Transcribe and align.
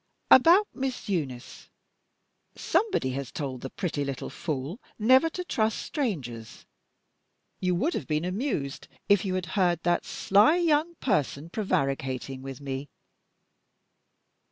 About 0.31 0.67
Miss 0.73 1.09
Eunice. 1.09 1.69
Somebody 2.55 3.11
has 3.11 3.31
told 3.31 3.61
the 3.61 3.69
pretty 3.69 4.03
little 4.03 4.31
fool 4.31 4.79
never 4.97 5.29
to 5.29 5.43
trust 5.43 5.77
strangers. 5.77 6.65
You 7.59 7.75
would 7.75 7.93
have 7.93 8.07
been 8.07 8.25
amused, 8.25 8.87
if 9.09 9.23
you 9.25 9.35
had 9.35 9.45
heard 9.53 9.83
that 9.83 10.03
sly 10.03 10.57
young 10.57 10.95
person 10.95 11.51
prevaricating 11.51 12.41
with 12.41 12.59
me. 12.61 12.89